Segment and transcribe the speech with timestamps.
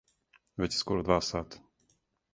[0.63, 1.63] Већ је скоро два сата.